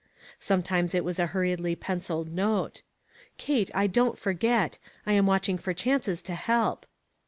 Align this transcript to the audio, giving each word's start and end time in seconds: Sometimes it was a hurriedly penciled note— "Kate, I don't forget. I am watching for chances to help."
Sometimes 0.39 0.95
it 0.95 1.03
was 1.05 1.19
a 1.19 1.27
hurriedly 1.27 1.75
penciled 1.75 2.33
note— 2.33 2.81
"Kate, 3.37 3.69
I 3.75 3.85
don't 3.85 4.17
forget. 4.17 4.79
I 5.05 5.13
am 5.13 5.27
watching 5.27 5.59
for 5.59 5.75
chances 5.75 6.23
to 6.23 6.33
help." 6.33 6.87